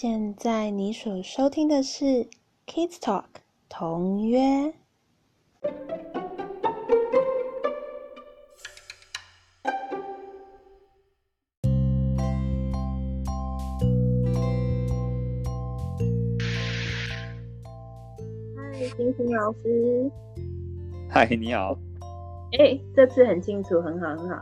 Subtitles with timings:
[0.00, 2.04] 现在你所收听的是
[2.68, 3.22] 《Kids Talk》
[3.68, 4.72] 同约。
[18.54, 20.08] 嗨，星星老师。
[21.10, 21.76] 嗨，你好。
[22.56, 24.36] 哎，这次很清楚，很好，很好。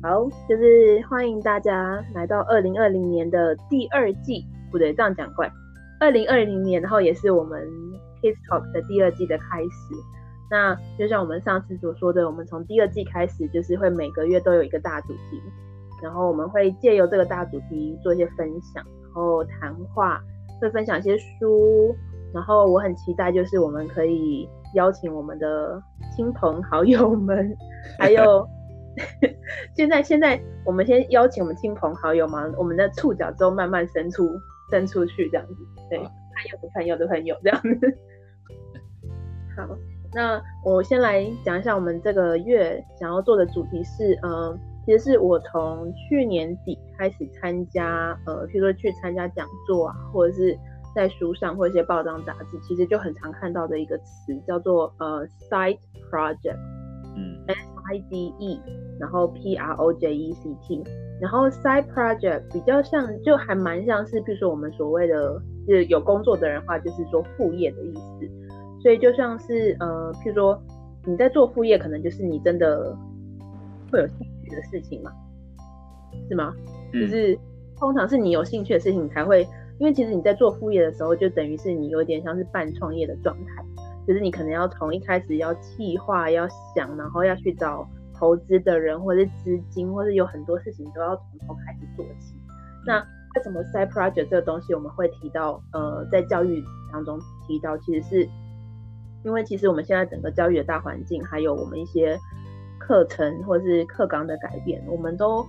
[0.00, 5.48] 好，就是欢迎大家来到二零二零年的第二季，不对，这样讲怪。
[6.00, 7.62] 二零二零年，然后也是我们
[8.20, 9.70] Kids Talk 的第二季的开始。
[10.50, 15.40] 那就像我们上次所说的，我们从第二季开始，就是会每个月都有一个大主题，
[16.02, 20.20] 然后我们会借由这个大主题做一些分享，然后谈话，
[20.60, 21.94] 会分享一些书，
[22.34, 25.80] 然后我很期待，就是我们可以邀请我们的
[26.16, 27.56] 亲朋好友们，
[27.98, 28.48] 还有。
[29.74, 34.28] 现在，现在我们先邀请我们亲朋好友嘛，我们的触角之后慢慢伸出，
[34.72, 35.54] 伸出去这样子，
[35.90, 37.98] 对，朋友的朋友的朋友这样子。
[39.54, 39.68] 好，
[40.14, 50.58] 那我先来讲一下我们这个月想要做的主题是，呃，其实是我从去年底开始参加，呃，譬如说去参加讲座啊，或者是
[50.94, 55.76] 在书上或一些报章杂志，其实就很常看到的一个词叫做呃，side
[56.10, 56.56] project，
[57.14, 58.58] 嗯，S I D E。
[59.00, 60.84] 然后 P R O J E C T，
[61.22, 68.28] 然后 side project 比较像，就还蛮像是，比如说我们所谓的，就是有工作的人话，就是说副业的意思。
[68.82, 70.60] 所以就像是，呃，譬如说
[71.06, 72.92] 你在做副业，可能就是你真的
[73.92, 75.12] 会有兴趣的事情嘛，
[76.28, 76.52] 是吗？
[76.92, 77.38] 就是
[77.78, 79.46] 通常是你有兴趣的事情才会，
[79.78, 83.64] 因为其实你在做副业的时候，就等于是你有点像是半创业的状态，
[84.08, 87.88] 就是你可能要从一开始要计划、要想，然后要去找。
[88.22, 92.36] 投资的人，或者是资金，或者有很多事情都要从头开始做起。
[92.86, 93.00] 那
[93.34, 95.60] 为什么 side project 这个东西我们会提到？
[95.72, 96.62] 呃，在教育
[96.92, 98.28] 当中提到，其实是
[99.24, 102.16] 因为其实我们现在整个教育的大环境，还有我们一些
[102.78, 105.44] 课程或是课纲的改变，我们都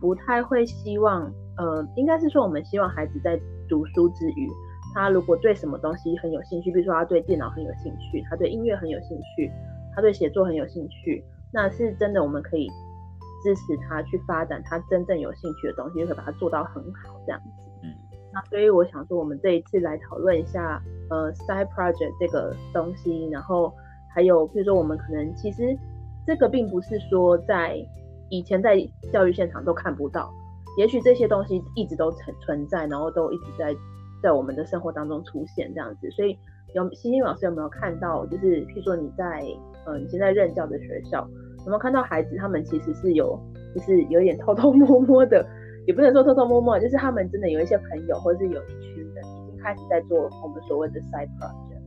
[0.00, 1.22] 不太会希望，
[1.56, 3.36] 呃，应该是说我们希望孩子在
[3.68, 4.48] 读书之余，
[4.94, 9.50] 他如果对什么东西很有兴趣，比如说他对电脑很有兴趣，他对音乐很有兴趣，
[9.92, 11.24] 他对写作很有兴趣。
[11.52, 12.66] 那是真的，我们可以
[13.44, 17.48] 支持他去发展他真正有兴趣的东西，就可以把它做到很好这样子。
[17.82, 17.92] 嗯，
[18.32, 20.80] 那所以我想说，我们这一次来讨论一下，
[21.10, 23.72] 呃，side project 这个东西，然后
[24.14, 25.76] 还有，比如说我们可能其实
[26.26, 27.76] 这个并不是说在
[28.30, 28.78] 以前在
[29.12, 30.32] 教育现场都看不到，
[30.78, 33.76] 也许这些东西一直都存存在，然后都一直在
[34.22, 36.10] 在我们的生活当中出现这样子。
[36.12, 36.38] 所以
[36.74, 39.44] 有星星老师有没有看到，就是譬如说你在
[39.84, 41.28] 呃你现在任教的学校？
[41.64, 42.36] 有没有看到孩子？
[42.36, 43.38] 他们其实是有，
[43.74, 45.46] 就是有点偷偷摸摸的，
[45.86, 51.80] 也不能说偷偷摸摸，就是他们真的有一些朋友，或者是有一群人已经开始在做我们所谓的 side project。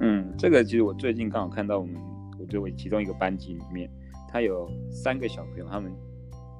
[0.00, 1.94] 嗯，这个其实我最近刚好看到我们，
[2.40, 3.88] 我觉得我其中一个班级里面，
[4.28, 5.92] 他有三个小朋友，他们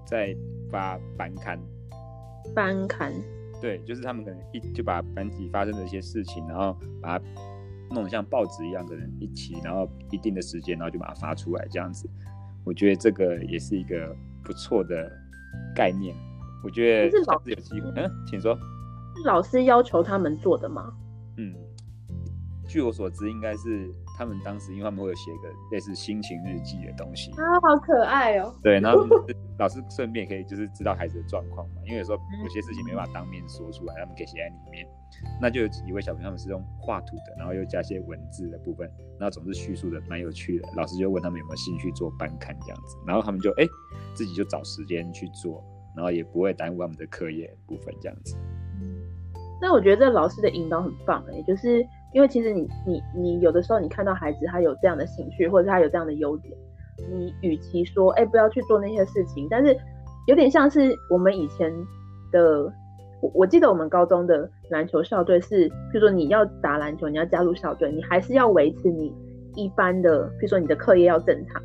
[0.07, 0.37] 在
[0.71, 1.59] 发班刊。
[2.55, 3.13] 班刊。
[3.61, 7.25] 对，就是他们可能一就把班级发生的一些事情，然后把它。
[7.91, 12.09] 弄得像报纸一样的人一起，然后一定的时间，然后就把它发出来，这样子，
[12.65, 15.11] 我觉得这个也是一个不错的
[15.75, 16.15] 概念。
[16.65, 18.55] 我觉得老师有机会，嗯，请说。
[19.17, 20.93] 是老师要求他们做的吗？
[21.37, 21.55] 嗯，
[22.69, 23.93] 据我所知，应该是。
[24.19, 28.55] 他们当时，因为他们会有写个类似心情日记的东西啊，好可爱哦。
[28.63, 29.03] 对，然后
[29.59, 34.87] 老师顺便可以就是知道孩子的状况嘛，因为有时候有些事情没办法当面说出来，他们可以写在里面。
[35.41, 40.69] 那就有几位小朋友他们是用画图的，然后又加些文字的部分，然后总是叙述的蛮有趣的。
[40.77, 43.67] 老师就问他们有没有兴趣做班刊这样子，然后他们就哎
[44.15, 45.63] 自己就找时间去做，
[45.97, 48.37] 然后也不会耽误他们的课业部分这样子。
[49.61, 51.87] 那我觉得这老师的引导很棒哎，就是。
[52.13, 56.53] 因为其实你你你有的时候你看到孩子他有这样的兴趣，或者他有这样的优点，
[57.09, 59.79] 你与其说哎不要去做那些事情，但是
[60.27, 61.73] 有点像是我们以前
[62.33, 62.65] 的，
[63.21, 69.15] 我我记得我们高中的篮球校队是，比如说你要打篮球，你要加入校队，你还是要维持你
[69.55, 71.63] 一般的，比如说你的课业要正常，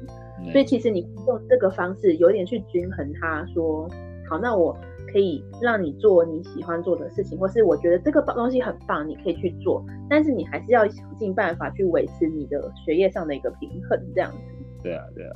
[0.52, 3.90] 所以其实你用这个方式有点去均衡他，说
[4.30, 4.78] 好那我。
[5.14, 9.82] 可以让你做你喜欢做的事情，或是我觉得这个东西很棒，你可以去做。
[10.10, 14.38] 但是你还是要想尽办法去维持你的学业上的一个平衡，这样子。
[14.84, 15.32] 对啊，对啊。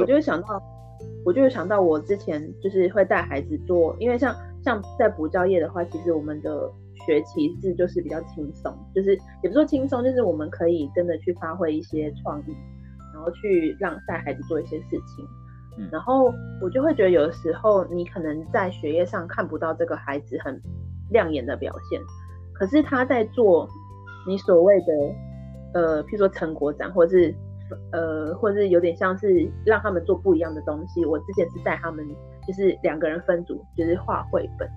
[0.00, 0.62] 我就想到，
[1.24, 6.70] 我就想到我之前就是会带孩子做，因为像像在补教业的话，其实我们的
[7.06, 12.56] 学期制就是比较轻松，就是也不说轻松，就是我们可以真的去发挥一些创意，
[13.14, 15.26] 然后去让带孩子做一些事情。
[15.92, 20.60] 然后我就会觉得，有的时候你可能在学业上看不到这个孩子很
[21.10, 22.00] 亮眼的表现。
[22.52, 23.68] 可是他在做
[24.26, 24.86] 你所谓的
[25.74, 27.32] 呃，譬如说成果展，或者是
[27.92, 31.04] 呃，或者是有点像是让他们做不一样的东西。
[31.04, 32.06] 我之前是带他们，
[32.46, 34.68] 就是两个人分组，就是画绘本，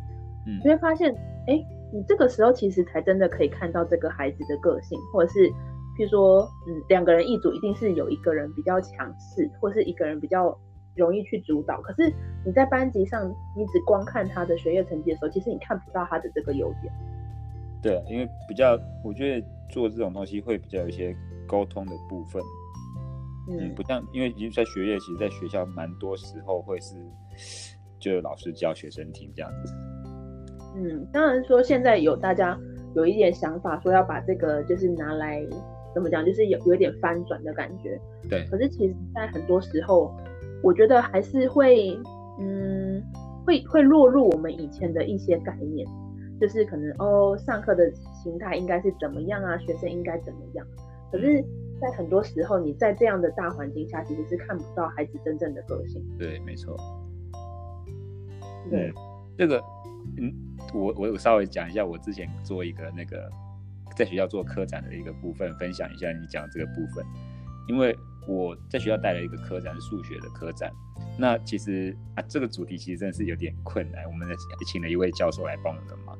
[0.47, 1.13] 嗯你会发现，
[1.47, 1.59] 哎，
[1.93, 5.39] 你这个时候其实才真的可以看到这个孩子的个性，或者是
[5.97, 10.57] 譬如说，嗯，两个人一组，一定是有一个人比较强势，或是一个人比较
[10.95, 11.81] 容易去主导。
[11.81, 12.11] 可是
[12.45, 16.93] 你在班级上，你只光看他的学业成绩的时候，其实你看不到他的这个优点。
[17.81, 21.15] 对啊，因为比较，我觉得做这种东西会比较有一些
[21.47, 22.41] 沟通的部分，
[23.49, 26.95] 嗯，嗯不像，因为其实在学业，其实在学校蛮多时候会是，
[27.99, 29.73] 就老师教学生听这样子，
[30.75, 32.57] 嗯，当然说现在有大家
[32.95, 35.45] 有一点想法，说要把这个就是拿来
[35.93, 37.99] 怎么讲，就是有有一点翻转的感觉。
[38.29, 40.13] 对，可是其实，在很多时候，
[40.63, 41.97] 我觉得还是会，
[42.39, 43.03] 嗯，
[43.45, 45.85] 会会落入我们以前的一些概念，
[46.39, 47.91] 就是可能哦，上课的
[48.23, 50.65] 形态应该是怎么样啊，学生应该怎么样。
[51.11, 51.43] 可是，
[51.81, 56.01] 在很多时候，你在这样的大环境下，其实是看不到孩子真正的个性。
[56.17, 56.77] 对，没错。
[58.69, 58.93] 对嗯，
[59.35, 59.59] 这个，
[60.17, 60.31] 嗯，
[60.75, 63.27] 我我有稍微讲一下，我之前做一个那个
[63.97, 67.03] 在学校做科展的一个部分，分享一下你讲这个部分，
[67.67, 67.97] 因为
[68.27, 70.71] 我在学校带了一个科展，是数学的科展。
[71.17, 74.35] 那其实啊，这个主题其实真的是有点困难，我们的
[74.67, 76.15] 请了一位教授来帮我们的忙。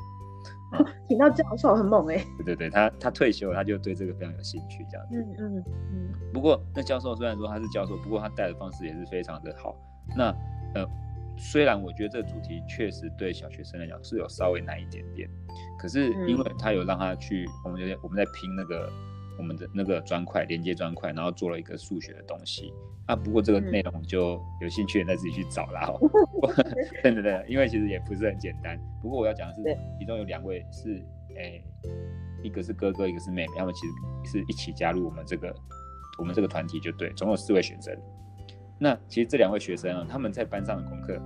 [1.07, 5.17] 请到教授很猛哎、对对对，他他退休了，他就对这个非常有兴趣，这样子。
[5.17, 5.63] 嗯嗯
[5.93, 9.75] 嗯不过那教授虽然说他是教授，不过他带的方式也是非常的好。
[10.15, 10.33] 那
[10.73, 10.87] 呃，
[11.37, 15.29] 虽然我觉得这个主题确实对小学生来讲是有稍微难一点点，
[15.77, 18.89] 可是因为他有让他去，我们就我们在拼那个
[19.41, 22.71] 我们的那个砖块连接砖块，然后做了一个数学的东西。
[23.07, 25.87] 啊，不过这个嗯内容就有兴趣的再自己去找啦。
[25.89, 25.99] 哦
[27.01, 28.79] 对对对，因为其实也不是很简单。
[29.01, 31.03] 不过我要讲的是，其中有两位是
[31.35, 31.63] 诶、
[32.43, 35.51] 一个是哥哥，一个是妹妹，他们其实是一起加入我们这个
[36.19, 37.97] 我们这个团体，就对，总共有四位学生。
[38.77, 41.19] 那其实这两位学生啊，他们在班上的功课，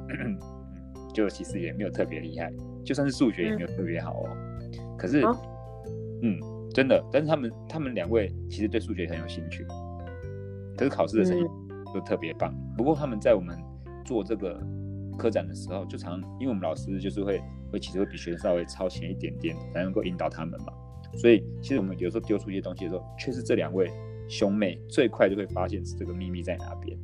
[1.13, 2.50] 就其实也没有特别厉害，
[2.85, 4.29] 就算是数学也没有特别好哦。
[4.97, 5.38] 可是，哦
[6.21, 6.39] 嗯，
[6.75, 9.66] 真的，但是他们他们两位其实对数学很有兴趣，
[10.75, 11.45] 可是考试的成绩
[11.94, 12.54] 都特别棒。
[12.75, 13.57] 不过他们在我们
[14.04, 14.62] 做这个
[15.18, 17.42] 科展的时候，就常因为我们老师就是会
[17.72, 20.74] 会其实会比学生稍微超前一点点，才能够引导他们嘛。
[21.13, 23.89] 所以其实我们有时候丢出一些东西的时候，却是这两位
[24.28, 26.98] 兄妹最快就会发现这个秘密在哪边。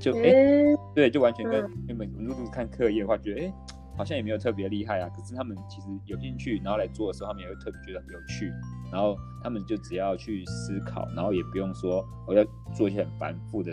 [0.00, 3.54] 就哎、诶对，就完全跟嗯原本如果看课业的话，觉得哎、诶
[3.96, 5.08] 好像也没有特别厉害啊。
[5.08, 8.52] 可是他们其实有兴趣，然后来做的时候，他们也会特别觉得很有趣。
[8.92, 13.72] 然后他们就只要去思考，然后也不用说我要做一些很繁复的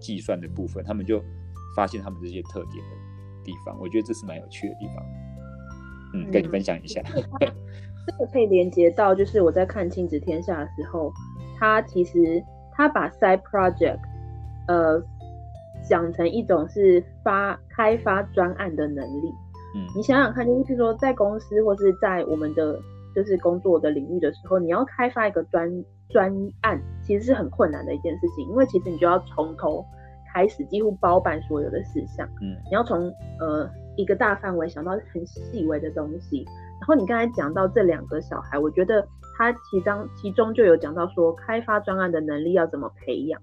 [0.00, 1.22] 计算的部分，他们就
[1.74, 2.96] 发现他们这些特点的
[3.44, 3.78] 地方。
[3.80, 5.04] 我觉得这是蛮有趣的地方。
[6.14, 7.02] 嗯，跟你嗯分享一下。
[8.06, 11.12] 这个可以连接到，就是我在看《亲子天下》的时候，
[11.58, 12.42] 他其实
[12.72, 13.98] 他把 side project，
[14.68, 15.02] 呃，
[15.88, 19.32] 讲成一种是发开发专案的能力。
[19.76, 22.80] 嗯你想想看，就是说在公司或是在我们的
[23.14, 25.70] 就是工作的领域的时候，你要开发一个专
[26.08, 26.32] 专
[26.62, 29.84] 案，其实是很困难的一件事情，因为其实你就要从头
[30.32, 32.26] 开始，几乎包办所有的事项。
[32.40, 36.44] 嗯你要从呃一个大范围想到很细微的东西。
[36.78, 43.40] 然后你刚才讲到这两个小孩，我觉得他其中其中就有讲到说，开发专案的能力要怎么培养，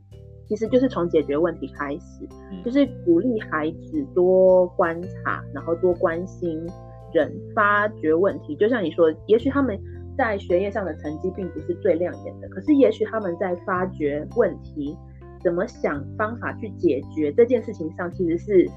[0.54, 6.64] 其实就是从解决问题开始，嗯就是鼓励孩子多观察，然后多关心
[7.12, 8.56] 人，发掘问题。
[8.56, 9.76] 就像你说，也许他们
[10.16, 14.96] 在学业上的成绩并不是最亮眼的，可是也许他们在发掘问题、
[15.44, 18.70] 怎么想方法去解决这件事情上，其实是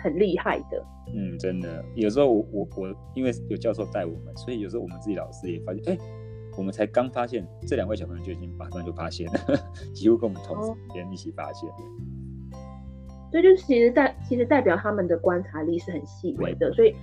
[0.00, 0.84] 很厉害的。
[1.14, 5.98] 嗯，真的，有时候我我我因为有教授带我们，所以有时候我们自己老师也发现，哎、
[6.56, 9.40] 我们才刚发现，这两位小朋友就已经马上就发现了，
[9.94, 11.76] 几乎跟我们同时间一起发现的。
[13.30, 16.94] 所以就其实代其实代表他们的观察力是很细微的，所以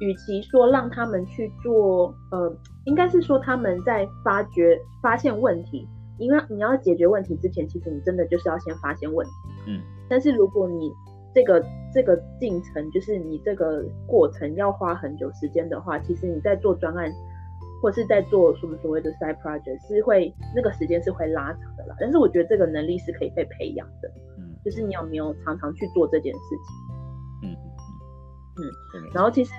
[0.00, 9.32] 与其说让他们去做，呃，应该是说他们在发掘发现问题，因为你要解决问题之前，其实你真的就是要先发现问题。
[9.66, 10.90] 嗯但是如果你
[11.34, 17.10] 这个这个进程，就是你这个过程要花很久时间的话，其实你在做专案
[17.82, 21.96] 或是在做什么所谓的 side project 是会那个时间是会拉长的啦。
[22.00, 24.08] 但是我觉得这个能力是可以被培养的。
[24.38, 27.48] 嗯就是你有没有常常去做这件事情。
[27.48, 27.56] 嗯
[28.56, 28.60] 嗯
[28.96, 29.52] 嗯，然后其实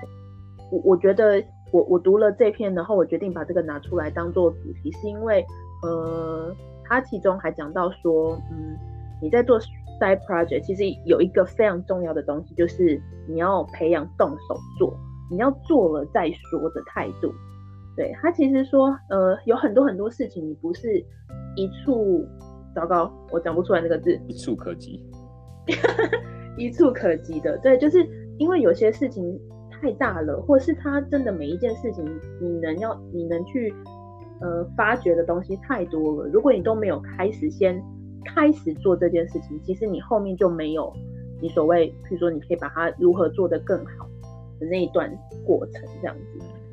[0.70, 5.44] 我我觉得我我读了这篇，然后我决定把这个拿出来当做主题，是因为
[5.82, 8.76] 呃，它其中还讲到说，嗯，
[9.22, 9.58] 你在做
[9.98, 14.94] side project，其实有一个非常重要的东西，就是你要培养动手做。
[15.30, 17.32] 你要做了再说的态度。
[18.00, 21.04] 对他其实说，呃，有很多很多事情，你不是
[21.54, 22.26] 一触，
[22.74, 25.04] 糟糕，我讲不出来那个字，一触可及，
[26.56, 27.58] 一触可及的。
[27.58, 27.98] 对，就是
[28.38, 29.38] 因为有些事情
[29.70, 32.02] 太大了，或是他真的每一件事情，
[32.40, 33.70] 你能要你能去
[34.40, 36.30] 呃发掘的东西太多了。
[36.32, 37.78] 如果你都没有开始先
[38.34, 40.90] 开始做这件事情，其实你后面就没有
[41.42, 44.08] 你所谓，比如说你可以把它如何做得更好
[44.58, 45.14] 的那一段
[45.44, 46.29] 过程，这样子。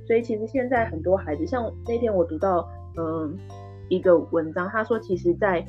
[0.07, 2.65] 所以其实现在很多孩子，像那天我读到
[2.97, 3.37] 嗯
[3.89, 5.65] 一个文章，他说，其实，在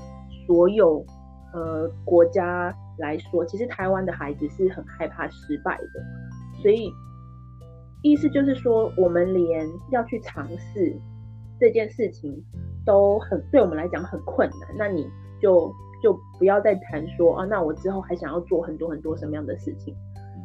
[0.46, 1.04] 所有
[1.52, 6.62] 呃国家来说，其实台湾的孩子是很害怕失败的。
[6.62, 6.88] 所以
[8.02, 10.96] 意思就是说，我们连要去尝试
[11.58, 12.40] 这件事情
[12.86, 14.68] 都很对我们来讲很困难。
[14.78, 19.92] 那你就就不要再谈说啊，那我之后还想要做很多很多什么样的事情。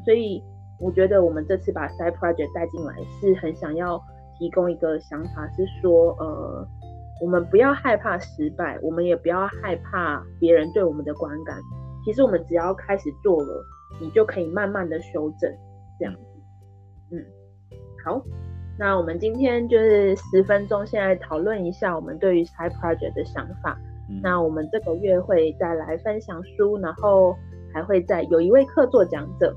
[0.03, 0.41] 所以。
[0.83, 3.97] 我觉得我们这次把 side project 带进来，是很想要
[4.37, 6.67] 提供一个想法，是说，呃，
[7.21, 11.57] 我们不要害怕失败，我们也不要害怕别人对我们的观感。
[12.03, 13.63] 其实我们只要开始做了，
[14.01, 15.49] 你就可以慢慢的修正，
[15.97, 16.19] 这样子。
[17.11, 17.23] 嗯，
[18.03, 18.21] 好，
[18.77, 23.79] 那我们今天就是十分钟，现在讨论一下我们对于 side project 的想法。
[24.21, 27.33] 那我们这个月会再来分享书，然后
[27.73, 29.55] 还会再有一位客座讲者。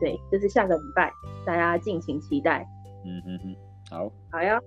[0.00, 1.12] 对就是下个礼拜
[1.44, 2.66] 大家敬请期待。
[3.04, 3.56] 嗯嗯嗯
[3.90, 4.10] 好。
[4.30, 4.58] 好哟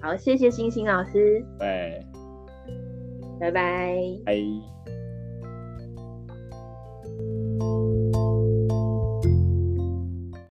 [0.00, 1.44] 好谢谢星星老师。
[3.40, 3.96] 拜拜。
[4.24, 4.36] 拜。